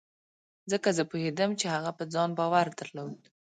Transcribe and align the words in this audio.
ځکه 0.71 0.89
زه 0.97 1.03
پوهېدم 1.11 1.51
چې 1.59 1.65
هغه 1.75 1.91
په 1.97 2.03
ځان 2.13 2.29
باور 2.39 2.67
درلود. 2.79 3.17